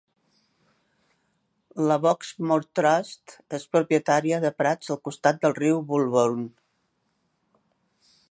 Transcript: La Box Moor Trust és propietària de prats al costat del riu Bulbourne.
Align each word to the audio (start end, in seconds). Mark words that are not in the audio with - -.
La 1.89 1.97
Box 2.05 2.31
Moor 2.51 2.63
Trust 2.79 3.35
és 3.59 3.67
propietària 3.75 4.41
de 4.47 4.51
prats 4.63 4.93
al 4.95 5.01
costat 5.09 5.39
del 5.45 5.57
riu 5.61 5.79
Bulbourne. 5.91 6.49